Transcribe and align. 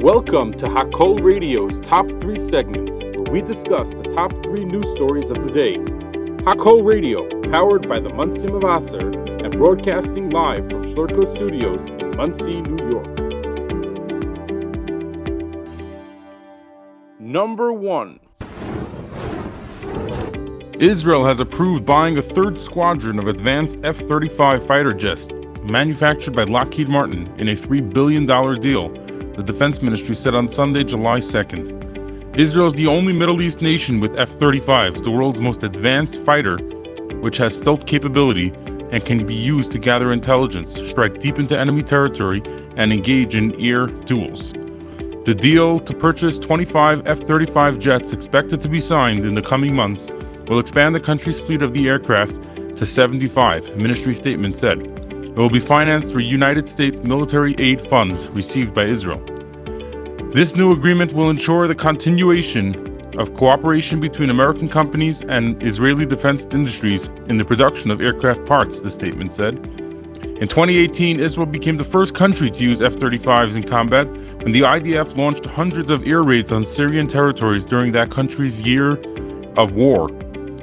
Welcome 0.00 0.54
to 0.54 0.64
Hakol 0.64 1.22
Radio's 1.22 1.78
Top 1.80 2.08
3 2.08 2.38
segment, 2.38 2.88
where 3.18 3.30
we 3.30 3.42
discuss 3.42 3.90
the 3.90 4.04
top 4.14 4.32
3 4.42 4.64
news 4.64 4.90
stories 4.92 5.28
of 5.28 5.44
the 5.44 5.50
day. 5.50 5.76
Hakol 6.44 6.82
Radio, 6.86 7.28
powered 7.50 7.86
by 7.86 8.00
the 8.00 8.08
Monsey 8.08 8.48
Mavasser 8.48 9.44
and 9.44 9.52
broadcasting 9.52 10.30
live 10.30 10.70
from 10.70 10.84
Schlurko 10.84 11.28
Studios 11.28 11.84
in 12.00 12.16
Monsey, 12.16 12.62
New 12.62 12.90
York. 12.90 13.08
Number 17.18 17.70
1 17.74 18.20
Israel 20.80 21.26
has 21.26 21.40
approved 21.40 21.84
buying 21.84 22.16
a 22.16 22.22
third 22.22 22.58
squadron 22.58 23.18
of 23.18 23.26
advanced 23.28 23.76
F 23.84 23.98
35 23.98 24.66
fighter 24.66 24.94
jets 24.94 25.28
manufactured 25.62 26.34
by 26.34 26.44
Lockheed 26.44 26.88
Martin 26.88 27.30
in 27.36 27.50
a 27.50 27.54
$3 27.54 27.92
billion 27.92 28.24
deal, 28.60 28.88
the 29.40 29.52
Defense 29.54 29.80
Ministry 29.80 30.14
said 30.14 30.34
on 30.34 30.50
Sunday, 30.50 30.84
July 30.84 31.18
2nd. 31.18 32.36
Israel 32.38 32.66
is 32.66 32.74
the 32.74 32.86
only 32.86 33.14
Middle 33.14 33.40
East 33.40 33.62
nation 33.62 33.98
with 33.98 34.14
F 34.18 34.28
35s, 34.32 35.02
the 35.02 35.10
world's 35.10 35.40
most 35.40 35.64
advanced 35.64 36.16
fighter, 36.16 36.58
which 37.22 37.38
has 37.38 37.56
stealth 37.56 37.86
capability 37.86 38.52
and 38.92 39.02
can 39.06 39.26
be 39.26 39.34
used 39.34 39.72
to 39.72 39.78
gather 39.78 40.12
intelligence, 40.12 40.74
strike 40.90 41.20
deep 41.20 41.38
into 41.38 41.58
enemy 41.58 41.82
territory, 41.82 42.42
and 42.76 42.92
engage 42.92 43.34
in 43.34 43.58
air 43.58 43.86
duels. 43.86 44.52
The 45.24 45.34
deal 45.34 45.80
to 45.80 45.94
purchase 45.94 46.38
25 46.38 47.06
F 47.06 47.20
35 47.20 47.78
jets, 47.78 48.12
expected 48.12 48.60
to 48.60 48.68
be 48.68 48.82
signed 48.82 49.24
in 49.24 49.34
the 49.34 49.42
coming 49.42 49.74
months, 49.74 50.10
will 50.48 50.58
expand 50.58 50.94
the 50.94 51.00
country's 51.00 51.40
fleet 51.40 51.62
of 51.62 51.72
the 51.72 51.88
aircraft 51.88 52.34
to 52.76 52.84
75, 52.84 53.74
ministry 53.78 54.14
statement 54.14 54.58
said. 54.58 55.09
It 55.30 55.36
will 55.36 55.48
be 55.48 55.60
financed 55.60 56.10
through 56.10 56.22
United 56.22 56.68
States 56.68 57.00
military 57.00 57.54
aid 57.58 57.80
funds 57.80 58.28
received 58.30 58.74
by 58.74 58.86
Israel. 58.86 59.22
This 60.34 60.56
new 60.56 60.72
agreement 60.72 61.12
will 61.12 61.30
ensure 61.30 61.68
the 61.68 61.74
continuation 61.74 62.98
of 63.16 63.34
cooperation 63.34 64.00
between 64.00 64.28
American 64.28 64.68
companies 64.68 65.22
and 65.22 65.62
Israeli 65.62 66.04
defense 66.04 66.46
industries 66.50 67.08
in 67.28 67.38
the 67.38 67.44
production 67.44 67.92
of 67.92 68.00
aircraft 68.00 68.44
parts, 68.46 68.80
the 68.80 68.90
statement 68.90 69.32
said. 69.32 69.54
In 70.40 70.48
2018, 70.48 71.20
Israel 71.20 71.46
became 71.46 71.76
the 71.76 71.84
first 71.84 72.12
country 72.12 72.50
to 72.50 72.58
use 72.58 72.82
F 72.82 72.94
35s 72.94 73.54
in 73.54 73.62
combat 73.62 74.08
when 74.42 74.50
the 74.50 74.62
IDF 74.62 75.16
launched 75.16 75.46
hundreds 75.46 75.92
of 75.92 76.04
air 76.06 76.22
raids 76.22 76.50
on 76.50 76.64
Syrian 76.64 77.06
territories 77.06 77.64
during 77.64 77.92
that 77.92 78.10
country's 78.10 78.60
year 78.60 79.00
of 79.56 79.74
war 79.74 80.08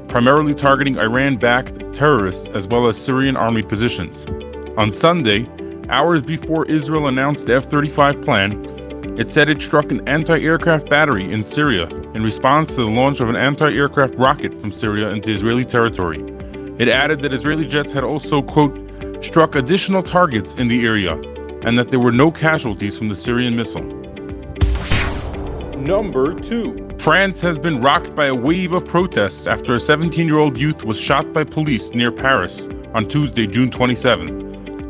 primarily 0.08 0.54
targeting 0.54 0.98
Iran 0.98 1.38
backed 1.38 1.94
terrorists 1.94 2.50
as 2.50 2.68
well 2.68 2.88
as 2.88 2.98
Syrian 2.98 3.36
army 3.36 3.62
positions. 3.62 4.26
On 4.78 4.94
Sunday, 4.94 5.48
hours 5.90 6.22
before 6.22 6.64
Israel 6.68 7.08
announced 7.08 7.48
the 7.48 7.56
F 7.56 7.66
35 7.66 8.22
plan, 8.22 8.64
it 9.18 9.34
said 9.34 9.50
it 9.50 9.60
struck 9.60 9.90
an 9.90 10.08
anti 10.08 10.40
aircraft 10.40 10.88
battery 10.88 11.34
in 11.34 11.44
Syria 11.44 11.88
in 12.14 12.22
response 12.22 12.76
to 12.76 12.82
the 12.82 12.92
launch 12.92 13.20
of 13.20 13.28
an 13.28 13.36
anti 13.36 13.72
aircraft 13.72 14.14
rocket 14.20 14.54
from 14.62 14.72
Syria 14.72 15.10
into 15.10 15.32
Israeli 15.32 15.66
territory. 15.66 16.20
It 16.78 16.90
added 16.90 17.22
that 17.22 17.34
Israeli 17.34 17.66
jets 17.66 17.92
had 17.92 18.04
also, 18.04 18.44
quote, 18.44 18.78
struck 19.26 19.56
additional 19.56 20.04
targets 20.04 20.54
in 20.54 20.68
the 20.68 20.86
area 20.86 21.14
and 21.64 21.80
that 21.80 21.90
there 21.90 22.00
were 22.00 22.12
no 22.12 22.30
casualties 22.30 22.96
from 22.96 23.10
the 23.10 23.16
Syrian 23.16 23.56
missile. 23.56 23.82
Number 25.76 26.36
2 26.36 26.98
France 27.00 27.42
has 27.42 27.58
been 27.58 27.82
rocked 27.82 28.16
by 28.16 28.28
a 28.28 28.36
wave 28.36 28.74
of 28.74 28.86
protests 28.86 29.48
after 29.48 29.74
a 29.74 29.80
17 29.80 30.28
year 30.28 30.38
old 30.38 30.56
youth 30.56 30.84
was 30.84 31.02
shot 31.02 31.34
by 31.34 31.44
police 31.44 31.96
near 31.96 32.12
Paris 32.12 32.70
on 32.94 33.10
Tuesday, 33.10 33.48
June 33.48 33.72
27th, 33.72 34.47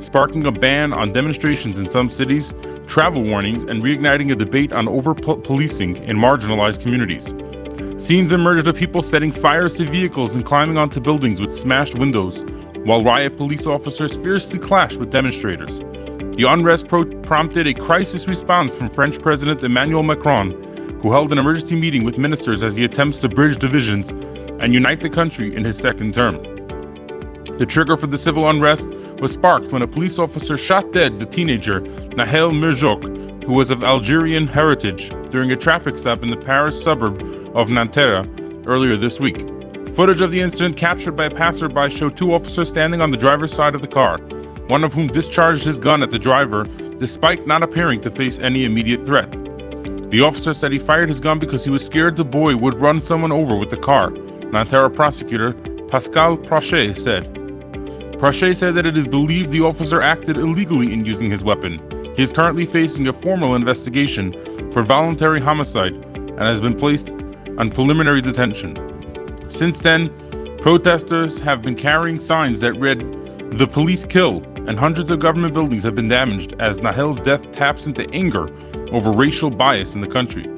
sparking 0.08 0.46
a 0.48 0.52
ban 0.52 0.94
on 0.94 1.12
demonstrations 1.12 1.82
in 1.82 1.92
some 1.92 2.10
cities, 2.10 2.54
travel 2.88 3.22
warnings, 3.22 3.66
and 3.66 3.84
reigniting 3.84 4.32
a 4.32 4.36
debate 4.36 4.72
on 4.72 4.88
over 4.88 5.14
policing 5.14 5.98
in 5.98 6.16
marginalized 6.16 6.82
communities. 6.82 7.34
Scenes 8.02 8.32
emerged 8.32 8.70
of 8.70 8.76
people 8.76 9.04
setting 9.04 9.34
fires 9.34 9.74
to 9.76 9.84
vehicles 9.84 10.34
and 10.34 10.46
climbing 10.46 10.78
onto 10.78 11.02
buildings 11.02 11.42
with 11.42 11.54
smashed 11.54 11.96
windows, 11.96 12.42
while 12.86 13.04
riot 13.04 13.36
police 13.36 13.68
officers 13.68 14.16
fiercely 14.16 14.58
clashed 14.58 14.98
with 14.98 15.12
demonstrators. 15.12 15.80
The 16.38 16.46
unrest 16.48 16.88
pro- 16.88 17.06
prompted 17.24 17.68
a 17.68 17.74
crisis 17.74 18.30
response 18.30 18.74
from 18.74 18.90
French 18.90 19.22
President 19.22 19.62
Emmanuel 19.62 20.04
Macron 20.04 20.52
who 21.02 21.12
held 21.12 21.32
an 21.34 21.38
emergency 21.38 21.76
meeting 21.76 22.06
with 22.06 22.18
ministers 22.18 22.64
as 22.64 22.76
he 22.76 22.84
attempts 22.84 23.20
to 23.20 23.30
bridge 23.30 23.60
divisions 23.60 24.10
and 24.62 24.74
unite 24.74 25.02
the 25.02 25.10
country 25.10 25.54
in 25.56 25.64
his 25.64 25.78
second 25.78 26.14
term. 26.14 26.42
The 27.58 27.66
trigger 27.68 27.98
for 27.98 28.08
the 28.08 28.18
civil 28.18 28.50
unrest 28.50 28.88
was 29.20 29.34
sparked 29.34 29.72
when 29.72 29.82
a 29.82 29.88
police 29.88 30.20
officer 30.20 30.58
shot 30.58 30.92
dead 30.92 31.20
the 31.20 31.26
teenager 31.26 31.82
Nahel 32.16 32.52
Merzouk, 32.52 33.44
who 33.44 33.54
was 33.54 33.72
of 33.72 33.84
Algerian 33.84 34.48
heritage, 34.48 35.10
during 35.32 35.52
a 35.52 35.56
traffic 35.56 35.98
stop 35.98 36.24
in 36.24 36.30
the 36.30 36.38
Paris 36.38 36.82
suburb 36.82 37.22
of 37.56 37.70
Nanterre 37.70 38.26
earlier 38.66 38.98
this 38.98 39.20
week. 39.20 39.48
Footage 39.96 40.22
of 40.22 40.32
the 40.32 40.42
incident 40.42 40.78
captured 40.78 41.14
by 41.14 41.26
a 41.26 41.32
passerby 41.32 41.90
showed 41.90 42.16
two 42.16 42.34
officers 42.34 42.68
standing 42.68 43.02
on 43.02 43.10
the 43.10 43.18
driver's 43.18 43.54
side 43.54 43.74
of 43.74 43.82
the 43.82 43.88
car, 43.88 44.20
one 44.68 44.84
of 44.84 44.94
whom 44.94 45.08
discharged 45.08 45.64
his 45.64 45.80
gun 45.80 46.04
at 46.04 46.12
the 46.12 46.20
driver 46.20 46.66
despite 47.00 47.48
not 47.48 47.64
appearing 47.64 48.02
to 48.02 48.12
face 48.12 48.38
any 48.40 48.66
immediate 48.66 49.06
threat. 49.06 49.32
The 50.12 50.22
officer 50.22 50.54
said 50.54 50.72
he 50.72 50.80
fired 50.80 51.10
his 51.10 51.20
gun 51.20 51.40
because 51.40 51.66
he 51.66 51.72
was 51.72 51.86
scared 51.86 52.16
the 52.16 52.24
boy 52.24 52.56
would 52.56 52.76
run 52.76 53.02
someone 53.02 53.32
over 53.32 53.56
with 53.56 53.70
the 53.70 53.78
car. 53.78 54.12
Nanterre 54.12 54.90
prosecutor 54.90 55.54
Pascal 55.90 56.38
Prache 56.38 56.98
said. 56.98 57.47
Prache 58.20 58.58
said 58.58 58.74
that 58.74 58.88
it 58.88 58.98
is 58.98 59.08
believed 59.08 59.52
the 59.52 59.62
officer 59.62 60.02
acted 60.02 60.38
illegally 60.38 60.92
in 60.92 61.06
using 61.06 61.30
his 61.30 61.44
weapon. 61.44 61.80
He 62.16 62.24
is 62.24 62.32
currently 62.32 62.66
facing 62.66 63.08
a 63.08 63.14
formal 63.14 63.54
investigation 63.54 64.34
for 64.74 64.82
voluntary 64.82 65.40
homicide 65.40 65.94
and 65.94 66.40
has 66.40 66.60
been 66.60 66.76
placed 66.76 67.12
on 67.60 67.70
preliminary 67.70 68.22
detention. 68.22 68.76
Since 69.50 69.80
then, 69.80 70.10
protesters 70.58 71.38
have 71.38 71.62
been 71.62 71.76
carrying 71.76 72.20
signs 72.20 72.60
that 72.62 72.74
read, 72.74 73.00
The 73.52 73.68
police 73.68 74.04
kill, 74.04 74.44
and 74.68 74.80
hundreds 74.80 75.12
of 75.12 75.20
government 75.20 75.54
buildings 75.54 75.84
have 75.84 75.94
been 75.94 76.10
damaged 76.10 76.56
as 76.58 76.82
Nahel's 76.82 77.20
death 77.20 77.52
taps 77.52 77.86
into 77.86 78.10
anger 78.14 78.50
over 78.92 79.12
racial 79.12 79.52
bias 79.52 79.94
in 79.94 80.02
the 80.02 80.08
country. 80.08 80.50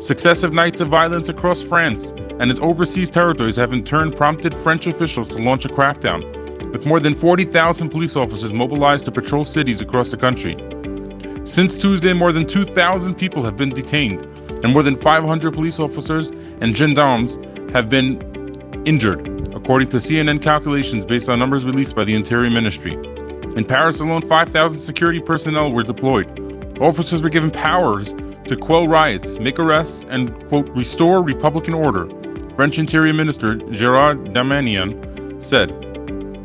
Successive 0.00 0.52
nights 0.52 0.80
of 0.80 0.86
violence 0.86 1.28
across 1.28 1.60
France 1.60 2.12
and 2.38 2.52
its 2.52 2.60
overseas 2.60 3.10
territories 3.10 3.56
have 3.56 3.72
in 3.72 3.84
turn 3.84 4.12
prompted 4.12 4.54
French 4.54 4.86
officials 4.86 5.28
to 5.28 5.38
launch 5.38 5.64
a 5.64 5.68
crackdown, 5.68 6.39
with 6.72 6.86
more 6.86 7.00
than 7.00 7.14
40,000 7.14 7.88
police 7.90 8.16
officers 8.16 8.52
mobilized 8.52 9.04
to 9.06 9.10
patrol 9.10 9.44
cities 9.44 9.80
across 9.80 10.10
the 10.10 10.16
country. 10.16 10.56
Since 11.44 11.78
Tuesday, 11.78 12.12
more 12.12 12.32
than 12.32 12.46
2,000 12.46 13.14
people 13.14 13.42
have 13.42 13.56
been 13.56 13.70
detained, 13.70 14.22
and 14.62 14.72
more 14.72 14.82
than 14.82 14.96
500 14.96 15.52
police 15.52 15.80
officers 15.80 16.30
and 16.60 16.76
gendarmes 16.76 17.38
have 17.72 17.88
been 17.88 18.20
injured, 18.84 19.54
according 19.54 19.88
to 19.88 19.96
CNN 19.96 20.42
calculations 20.42 21.04
based 21.04 21.28
on 21.28 21.38
numbers 21.38 21.64
released 21.64 21.96
by 21.96 22.04
the 22.04 22.14
Interior 22.14 22.50
Ministry. 22.50 22.92
In 23.56 23.64
Paris 23.64 24.00
alone, 24.00 24.22
5,000 24.22 24.78
security 24.78 25.20
personnel 25.20 25.72
were 25.72 25.82
deployed. 25.82 26.78
Officers 26.80 27.22
were 27.22 27.28
given 27.28 27.50
powers 27.50 28.14
to 28.44 28.56
quell 28.56 28.86
riots, 28.86 29.38
make 29.38 29.58
arrests, 29.58 30.06
and, 30.08 30.32
quote, 30.48 30.68
restore 30.70 31.22
Republican 31.22 31.74
order, 31.74 32.08
French 32.54 32.78
Interior 32.78 33.12
Minister 33.12 33.56
Gerard 33.56 34.18
Darmanin 34.34 35.42
said. 35.42 35.89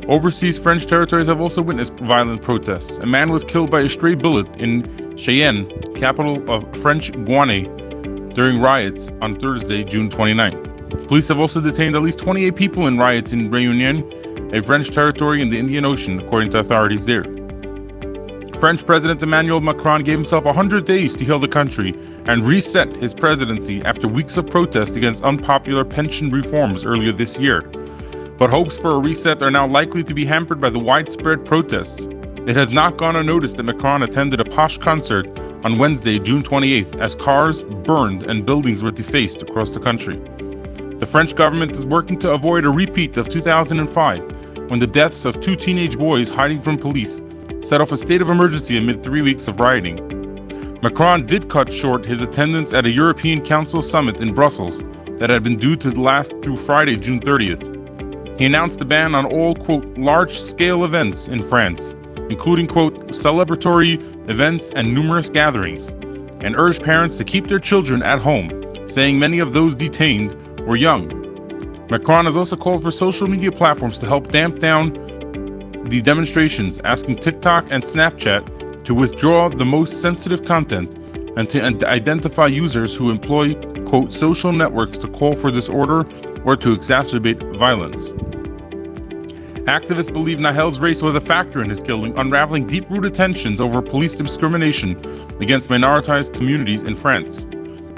Overseas 0.08 0.60
French 0.60 0.86
territories 0.86 1.26
have 1.26 1.42
also 1.42 1.64
witnessed 1.64 1.96
violent 1.96 2.44
protests. 2.44 3.00
A 3.00 3.08
man 3.08 3.32
was 3.32 3.44
killed 3.44 3.72
by 3.72 3.82
a 3.82 3.90
stray 3.90 4.14
bullet 4.14 4.46
in 4.58 4.84
Cayenne, 5.18 5.68
capital 5.96 6.48
of 6.48 6.64
French 6.78 7.12
Guiana, 7.12 7.64
during 8.36 8.62
riots 8.62 9.10
on 9.22 9.36
Thursday, 9.36 9.84
June 9.84 10.12
29th. 10.12 11.08
Police 11.08 11.28
have 11.30 11.40
also 11.40 11.60
detained 11.60 11.96
at 11.96 12.04
least 12.04 12.20
28 12.20 12.56
people 12.56 12.86
in 12.86 13.00
riots 13.00 13.34
in 13.34 13.50
Réunion, 13.50 14.56
a 14.56 14.62
French 14.62 14.92
territory 14.92 15.42
in 15.42 15.50
the 15.50 15.58
Indian 15.58 15.86
Ocean, 15.86 16.20
according 16.20 16.52
to 16.52 16.60
authorities 16.60 17.06
there. 17.06 17.24
French 18.60 18.86
President 18.86 19.24
Emmanuel 19.24 19.60
Macron 19.60 20.04
gave 20.04 20.20
himself 20.20 20.46
100 20.46 20.86
days 20.86 21.16
to 21.16 21.26
heal 21.26 21.40
the 21.40 21.48
country 21.48 21.96
and 22.28 22.46
reset 22.46 22.96
his 22.98 23.16
presidency 23.16 23.82
after 23.84 24.08
weeks 24.08 24.38
of 24.38 24.46
protest 24.46 24.96
against 24.96 25.24
unpopular 25.24 25.84
pension 25.84 26.30
reforms 26.30 26.86
earlier 26.86 27.12
this 27.12 27.40
year. 27.40 27.64
But 28.38 28.50
hopes 28.50 28.78
for 28.78 28.92
a 28.92 29.00
reset 29.00 29.42
are 29.42 29.50
now 29.50 29.66
likely 29.66 30.04
to 30.04 30.14
be 30.14 30.26
hampered 30.26 30.60
by 30.60 30.70
the 30.70 30.80
widespread 30.80 31.46
protests. 31.46 32.06
It 32.48 32.58
has 32.58 32.70
not 32.70 32.98
gone 32.98 33.16
unnoticed 33.16 33.56
that 33.58 33.64
Macron 33.64 34.04
attended 34.04 34.42
a 34.42 34.44
posh 34.44 34.78
concert 34.78 35.26
on 35.64 35.78
Wednesday, 35.78 36.20
June 36.20 36.44
28th, 36.44 37.00
as 37.00 37.16
cars 37.16 37.64
burned 37.64 38.24
and 38.24 38.46
buildings 38.46 38.84
were 38.84 38.92
defaced 38.92 39.42
across 39.42 39.70
the 39.70 39.80
country. 39.80 40.18
The 41.00 41.06
French 41.06 41.36
government 41.36 41.72
is 41.72 41.86
working 41.86 42.20
to 42.20 42.32
avoid 42.32 42.66
a 42.66 42.70
repeat 42.70 43.16
of 43.16 43.30
2005, 43.30 44.70
when 44.70 44.80
the 44.80 44.88
deaths 44.88 45.24
of 45.24 45.40
two 45.40 45.56
teenage 45.56 45.98
boys 45.98 46.30
hiding 46.30 46.62
from 46.62 46.78
police 46.78 47.22
set 47.62 47.80
off 47.80 47.94
a 47.94 47.98
state 47.98 48.22
of 48.22 48.30
emergency 48.30 48.78
amid 48.78 49.02
three 49.02 49.22
weeks 49.22 49.48
of 49.48 49.62
rioting. 49.62 49.98
Macron 50.84 51.26
did 51.26 51.50
cut 51.50 51.72
short 51.72 52.06
his 52.06 52.22
attendance 52.22 52.74
at 52.74 52.86
a 52.86 52.92
European 52.92 53.42
Council 53.42 53.82
summit 53.82 54.18
in 54.18 54.34
Brussels 54.34 54.82
that 55.20 55.30
had 55.30 55.42
been 55.42 55.58
due 55.58 55.78
to 55.78 55.90
last 55.92 56.34
through 56.42 56.58
Friday, 56.58 56.98
June 56.98 57.22
30th. 57.22 57.75
He 58.38 58.44
announced 58.46 58.82
a 58.82 58.86
ban 58.86 59.16
on 59.16 59.26
all, 59.26 59.56
quote, 59.56 59.86
large 59.98 60.38
scale 60.38 60.84
events 60.84 61.30
in 61.30 61.42
France, 61.48 61.96
including, 62.30 62.68
quote, 62.68 63.08
celebratory 63.10 63.96
events 64.30 64.72
and 64.76 64.94
numerous 64.94 65.30
gatherings, 65.30 65.88
and 66.44 66.56
urged 66.58 66.84
parents 66.84 67.18
to 67.18 67.24
keep 67.24 67.48
their 67.48 67.60
children 67.60 68.04
at 68.04 68.20
home, 68.20 68.50
saying 68.90 69.18
many 69.18 69.40
of 69.40 69.54
those 69.54 69.74
detained 69.74 70.34
were 70.68 70.76
young. 70.76 71.08
Macron 71.90 72.26
has 72.26 72.36
also 72.36 72.58
called 72.58 72.84
for 72.84 72.92
social 72.92 73.28
media 73.28 73.54
platforms 73.54 74.00
to 74.00 74.06
help 74.06 74.30
damp 74.32 74.60
down 74.60 74.92
the 75.86 76.02
demonstrations, 76.02 76.78
asking 76.84 77.16
TikTok 77.18 77.68
and 77.70 77.84
Snapchat 77.84 78.84
to 78.84 78.94
withdraw 78.94 79.48
the 79.48 79.64
most 79.64 80.02
sensitive 80.02 80.44
content 80.44 80.94
and 81.38 81.50
to 81.50 81.88
identify 81.88 82.48
users 82.48 82.96
who 82.96 83.12
employ, 83.12 83.54
quote, 83.86 84.12
social 84.12 84.52
networks 84.52 84.98
to 84.98 85.08
call 85.08 85.36
for 85.36 85.52
disorder 85.52 86.06
or 86.46 86.56
to 86.56 86.76
exacerbate 86.76 87.58
violence. 87.58 88.12
Activists 89.66 90.14
believe 90.14 90.38
Nahel's 90.38 90.80
race 90.80 91.02
was 91.02 91.16
a 91.16 91.22
factor 91.22 91.60
in 91.60 91.70
his 91.72 91.80
killing, 91.80 92.16
unraveling 92.20 92.68
deep 92.68 92.88
rooted 92.88 93.16
tensions 93.16 93.60
over 93.60 93.82
police 93.82 94.14
discrimination 94.14 94.96
against 95.42 95.70
minoritized 95.70 96.34
communities 96.34 96.84
in 96.84 96.96
France. 96.96 97.48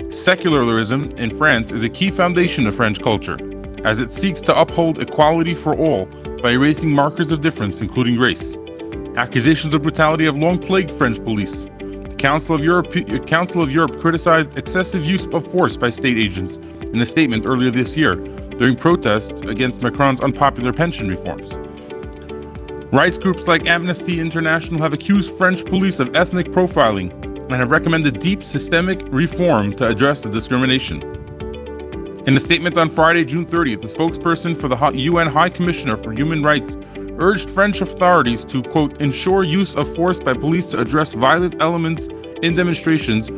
Secularism 0.09 1.11
in 1.17 1.37
France 1.37 1.73
is 1.73 1.83
a 1.83 1.89
key 1.89 2.09
foundation 2.09 2.65
of 2.67 2.75
French 2.75 3.01
culture, 3.01 3.37
as 3.83 3.99
it 3.99 4.13
seeks 4.13 4.39
to 4.39 4.57
uphold 4.57 5.01
equality 5.01 5.53
for 5.53 5.75
all 5.75 6.05
by 6.41 6.51
erasing 6.51 6.89
markers 6.89 7.33
of 7.33 7.41
difference, 7.41 7.81
including 7.81 8.17
race. 8.17 8.57
Accusations 9.17 9.73
of 9.73 9.81
brutality 9.81 10.23
have 10.23 10.37
long 10.37 10.57
plagued 10.57 10.91
French 10.91 11.21
police. 11.21 11.67
Council 12.17 12.55
of 12.55 12.63
Europe, 12.63 12.91
Council 13.27 13.61
of 13.61 13.71
Europe 13.71 13.99
criticized 13.99 14.57
excessive 14.57 15.05
use 15.05 15.27
of 15.27 15.49
force 15.51 15.77
by 15.77 15.89
state 15.89 16.17
agents 16.17 16.57
in 16.57 16.99
a 17.01 17.05
statement 17.05 17.45
earlier 17.45 17.69
this 17.69 17.95
year, 17.95 18.15
during 18.15 18.75
protests 18.75 19.41
against 19.41 19.81
Macron's 19.83 20.21
unpopular 20.21 20.73
pension 20.73 21.07
reforms. 21.07 21.55
Rights 22.91 23.17
groups 23.17 23.47
like 23.47 23.67
Amnesty 23.67 24.19
International 24.19 24.81
have 24.81 24.93
accused 24.93 25.31
French 25.37 25.63
police 25.65 25.99
of 25.99 26.15
ethnic 26.15 26.47
profiling 26.47 27.11
and 27.23 27.53
have 27.53 27.69
recommended 27.69 28.19
deep 28.19 28.43
systemic 28.43 29.01
reform 29.09 29.75
to 29.75 29.87
address 29.87 30.21
the 30.21 30.29
discrimination. 30.29 31.03
In 32.25 32.35
a 32.35 32.39
statement 32.39 32.77
on 32.77 32.89
Friday, 32.89 33.23
June 33.25 33.45
30th, 33.45 33.81
the 33.81 33.87
spokesperson 33.87 34.57
for 34.57 34.67
the 34.67 34.75
UN 34.93 35.27
High 35.27 35.49
Commissioner 35.49 35.97
for 35.97 36.11
Human 36.11 36.43
Rights 36.43 36.77
urged 37.19 37.49
French 37.49 37.81
authorities 37.81 38.45
to, 38.45 38.61
quote, 38.63 38.99
ensure 39.01 39.43
use 39.43 39.75
of 39.75 39.93
force 39.95 40.19
by 40.19 40.33
police 40.33 40.67
to 40.67 40.79
address 40.79 41.13
violent 41.13 41.55
elements 41.61 42.07
in 42.41 42.55
demonstrations, 42.55 43.31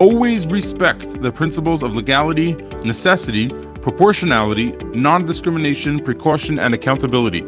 always 0.00 0.46
respect 0.46 1.22
the 1.22 1.32
principles 1.32 1.82
of 1.82 1.94
legality, 1.94 2.54
necessity, 2.84 3.48
proportionality, 3.82 4.72
non 4.94 5.24
discrimination, 5.26 6.02
precaution, 6.02 6.58
and 6.58 6.74
accountability. 6.74 7.42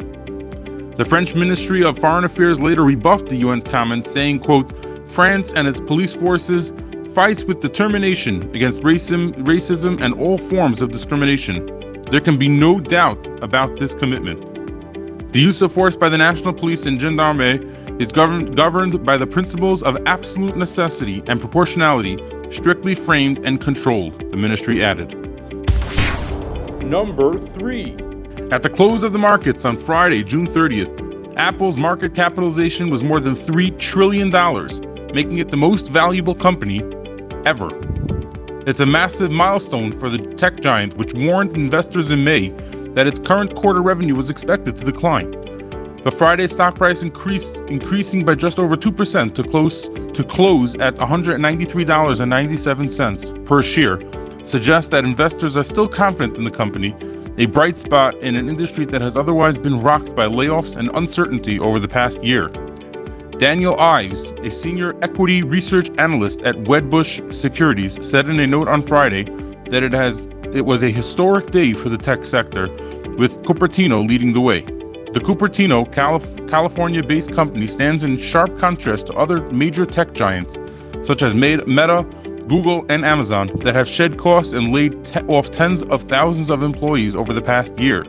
The 0.97 1.05
French 1.05 1.35
Ministry 1.35 1.83
of 1.83 1.99
Foreign 1.99 2.23
Affairs 2.23 2.61
later 2.61 2.83
rebuffed 2.83 3.27
the 3.27 3.43
UN's 3.43 3.63
comments, 3.65 4.11
saying, 4.11 4.39
quote, 4.39 4.71
France 5.09 5.53
and 5.53 5.67
its 5.67 5.81
police 5.81 6.13
forces 6.13 6.71
fights 7.13 7.43
with 7.45 7.61
determination 7.61 8.53
against 8.55 8.81
racism, 8.81 9.33
racism 9.45 10.01
and 10.01 10.13
all 10.15 10.37
forms 10.37 10.81
of 10.81 10.91
discrimination. 10.91 11.65
There 12.11 12.21
can 12.21 12.37
be 12.37 12.49
no 12.49 12.79
doubt 12.79 13.25
about 13.41 13.77
this 13.77 13.93
commitment. 13.93 14.54
The 15.35 15.41
use 15.41 15.61
of 15.61 15.73
force 15.73 15.97
by 15.97 16.07
the 16.07 16.17
national 16.17 16.53
police 16.53 16.85
and 16.85 16.97
gendarmerie 16.97 17.59
is 17.99 18.09
governed, 18.09 18.55
governed 18.55 19.05
by 19.05 19.17
the 19.17 19.27
principles 19.27 19.83
of 19.83 19.97
absolute 20.05 20.55
necessity 20.55 21.21
and 21.27 21.41
proportionality, 21.41 22.17
strictly 22.53 22.95
framed 22.95 23.39
and 23.39 23.59
controlled, 23.59 24.17
the 24.31 24.37
ministry 24.37 24.81
added. 24.81 25.13
Number 26.85 27.37
3. 27.37 27.97
At 28.51 28.63
the 28.63 28.69
close 28.69 29.03
of 29.03 29.11
the 29.11 29.19
markets 29.19 29.65
on 29.65 29.75
Friday, 29.75 30.23
June 30.23 30.47
30th, 30.47 31.35
Apple's 31.35 31.75
market 31.75 32.15
capitalization 32.15 32.89
was 32.89 33.03
more 33.03 33.19
than 33.19 33.35
$3 33.35 33.77
trillion, 33.77 34.31
making 35.13 35.39
it 35.39 35.49
the 35.49 35.57
most 35.57 35.89
valuable 35.89 36.35
company 36.35 36.79
ever. 37.45 37.67
It's 38.65 38.79
a 38.79 38.85
massive 38.85 39.31
milestone 39.31 39.91
for 39.99 40.09
the 40.09 40.19
tech 40.35 40.61
giant, 40.61 40.95
which 40.95 41.13
warned 41.13 41.57
investors 41.57 42.09
in 42.09 42.23
May 42.23 42.53
that 42.95 43.07
its 43.07 43.19
current 43.19 43.55
quarter 43.55 43.81
revenue 43.81 44.15
was 44.15 44.29
expected 44.29 44.77
to 44.77 44.85
decline. 44.85 45.31
The 46.03 46.11
Friday 46.11 46.47
stock 46.47 46.75
price 46.75 47.03
increased, 47.03 47.57
increasing 47.67 48.23
by 48.23 48.35
just 48.35 48.57
over 48.59 48.77
2% 48.77 49.33
to 49.33 49.43
close 49.43 49.89
to 49.89 50.23
close 50.23 50.75
at 50.75 50.95
$193.97 50.95 53.45
per 53.45 53.61
share, 53.61 53.99
suggests 54.45 54.89
that 54.89 55.03
investors 55.03 55.57
are 55.57 55.63
still 55.63 55.87
confident 55.87 56.37
in 56.37 56.43
the 56.43 56.51
company, 56.51 56.95
a 57.37 57.47
bright 57.47 57.79
spot 57.79 58.13
in 58.19 58.35
an 58.35 58.47
industry 58.47 58.85
that 58.85 59.01
has 59.01 59.17
otherwise 59.17 59.57
been 59.57 59.81
rocked 59.81 60.15
by 60.15 60.27
layoffs 60.27 60.77
and 60.77 60.91
uncertainty 60.93 61.59
over 61.59 61.79
the 61.79 61.87
past 61.87 62.23
year. 62.23 62.49
Daniel 63.39 63.79
Ives, 63.79 64.29
a 64.43 64.51
senior 64.51 64.95
equity 65.03 65.41
research 65.43 65.89
analyst 65.97 66.41
at 66.43 66.55
Wedbush 66.55 67.33
Securities, 67.33 67.97
said 68.07 68.29
in 68.29 68.39
a 68.39 68.47
note 68.47 68.69
on 68.69 68.83
Friday 68.83 69.25
that 69.69 69.83
it 69.83 69.93
has 69.93 70.27
it 70.53 70.65
was 70.65 70.83
a 70.83 70.89
historic 70.89 71.51
day 71.51 71.73
for 71.73 71.89
the 71.89 71.97
tech 71.97 72.23
sector, 72.25 72.67
with 73.17 73.41
Cupertino 73.43 74.07
leading 74.07 74.33
the 74.33 74.41
way. 74.41 74.61
The 74.61 75.21
Cupertino, 75.21 75.91
Calif- 75.91 76.47
California-based 76.47 77.33
company 77.33 77.67
stands 77.67 78.03
in 78.03 78.17
sharp 78.17 78.57
contrast 78.57 79.07
to 79.07 79.13
other 79.13 79.41
major 79.51 79.85
tech 79.85 80.13
giants 80.13 80.57
such 81.01 81.21
as 81.21 81.35
Meta, 81.35 82.05
Google, 82.47 82.85
and 82.89 83.05
Amazon 83.05 83.51
that 83.63 83.75
have 83.75 83.87
shed 83.87 84.17
costs 84.17 84.53
and 84.53 84.73
laid 84.73 85.03
te- 85.05 85.19
off 85.21 85.51
tens 85.51 85.83
of 85.83 86.03
thousands 86.03 86.49
of 86.49 86.63
employees 86.63 87.15
over 87.15 87.33
the 87.33 87.41
past 87.41 87.77
year. 87.77 88.05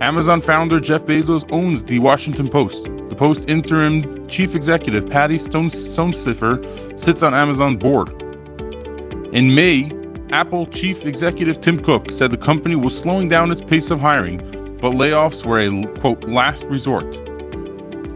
Amazon 0.00 0.40
founder 0.40 0.78
Jeff 0.78 1.02
Bezos 1.02 1.50
owns 1.50 1.84
the 1.84 1.98
Washington 1.98 2.48
Post. 2.48 2.84
The 2.84 3.16
Post 3.16 3.44
interim 3.48 4.28
chief 4.28 4.54
executive 4.54 5.08
Patty 5.08 5.38
Stone 5.38 5.70
Stonesifer 5.70 7.00
sits 7.00 7.22
on 7.22 7.34
Amazon's 7.34 7.78
board. 7.78 8.10
In 9.32 9.54
May, 9.54 9.90
Apple 10.30 10.66
chief 10.66 11.06
executive 11.06 11.62
Tim 11.62 11.82
Cook 11.82 12.10
said 12.10 12.30
the 12.30 12.36
company 12.36 12.76
was 12.76 12.94
slowing 12.96 13.30
down 13.30 13.50
its 13.50 13.62
pace 13.62 13.90
of 13.90 13.98
hiring, 13.98 14.36
but 14.78 14.92
layoffs 14.92 15.46
were 15.46 15.58
a 15.58 15.86
quote 16.00 16.22
last 16.24 16.66
resort. 16.66 17.06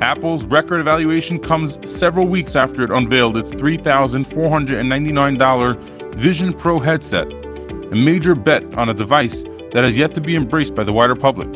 Apple's 0.02 0.44
record 0.44 0.80
evaluation 0.80 1.38
comes 1.38 1.78
several 1.90 2.26
weeks 2.26 2.54
after 2.54 2.84
it 2.84 2.90
unveiled 2.90 3.38
its 3.38 3.48
$3,499 3.50 6.14
Vision 6.14 6.52
Pro 6.52 6.78
headset, 6.78 7.32
a 7.32 7.96
major 7.96 8.34
bet 8.34 8.62
on 8.74 8.90
a 8.90 8.94
device 8.94 9.44
that 9.72 9.82
has 9.82 9.96
yet 9.96 10.14
to 10.14 10.20
be 10.20 10.36
embraced 10.36 10.74
by 10.74 10.84
the 10.84 10.92
wider 10.92 11.16
public. 11.16 11.48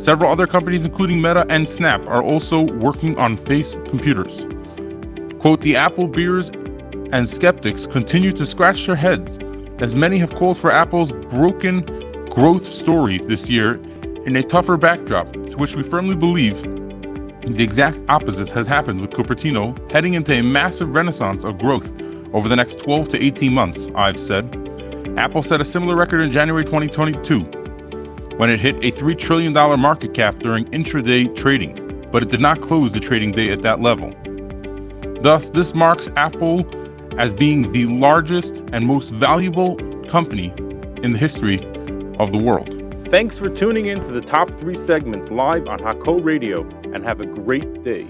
Several 0.00 0.32
other 0.32 0.46
companies, 0.46 0.86
including 0.86 1.20
Meta 1.20 1.44
and 1.50 1.68
Snap, 1.68 2.00
are 2.06 2.22
also 2.22 2.62
working 2.62 3.18
on 3.18 3.36
face 3.36 3.74
computers. 3.88 4.46
Quote, 5.40 5.60
the 5.60 5.76
Apple 5.76 6.06
bears 6.06 6.48
and 7.12 7.28
skeptics 7.28 7.86
continue 7.86 8.32
to 8.32 8.46
scratch 8.46 8.86
their 8.86 8.96
heads 8.96 9.38
as 9.80 9.94
many 9.94 10.18
have 10.18 10.34
called 10.34 10.58
for 10.58 10.70
Apple's 10.70 11.12
broken 11.12 11.80
growth 12.30 12.72
story 12.72 13.18
this 13.18 13.48
year 13.48 13.74
in 14.26 14.36
a 14.36 14.42
tougher 14.42 14.76
backdrop, 14.76 15.32
to 15.32 15.56
which 15.56 15.74
we 15.74 15.82
firmly 15.82 16.14
believe 16.14 16.62
the 17.42 17.64
exact 17.64 17.98
opposite 18.08 18.50
has 18.50 18.66
happened 18.66 19.00
with 19.00 19.10
Cupertino, 19.10 19.74
heading 19.90 20.14
into 20.14 20.32
a 20.34 20.42
massive 20.42 20.94
renaissance 20.94 21.44
of 21.44 21.58
growth 21.58 21.90
over 22.34 22.48
the 22.48 22.54
next 22.54 22.78
12 22.78 23.08
to 23.08 23.24
18 23.24 23.52
months, 23.52 23.88
Ives 23.94 24.24
said. 24.24 24.44
Apple 25.16 25.42
set 25.42 25.60
a 25.60 25.64
similar 25.64 25.96
record 25.96 26.20
in 26.20 26.30
January 26.30 26.64
2022 26.64 27.40
when 28.36 28.50
it 28.50 28.60
hit 28.60 28.76
a 28.76 28.92
$3 28.92 29.18
trillion 29.18 29.52
market 29.52 30.14
cap 30.14 30.38
during 30.38 30.66
intraday 30.66 31.34
trading, 31.34 32.06
but 32.12 32.22
it 32.22 32.28
did 32.28 32.40
not 32.40 32.60
close 32.60 32.92
the 32.92 33.00
trading 33.00 33.32
day 33.32 33.50
at 33.50 33.62
that 33.62 33.80
level. 33.80 34.14
Thus, 35.22 35.50
this 35.50 35.74
marks 35.74 36.08
Apple 36.16 36.64
as 37.18 37.32
being 37.32 37.72
the 37.72 37.86
largest 37.86 38.54
and 38.72 38.86
most 38.86 39.10
valuable 39.10 39.76
company 40.08 40.52
in 41.02 41.12
the 41.12 41.18
history 41.18 41.58
of 42.18 42.32
the 42.32 42.38
world. 42.38 42.76
Thanks 43.08 43.38
for 43.38 43.48
tuning 43.48 43.86
in 43.86 44.00
to 44.00 44.12
the 44.12 44.20
Top 44.20 44.48
3 44.60 44.74
segment 44.76 45.32
live 45.32 45.66
on 45.66 45.78
Hakol 45.80 46.24
Radio 46.24 46.62
and 46.94 47.04
have 47.04 47.20
a 47.20 47.26
great 47.26 47.82
day. 47.82 48.06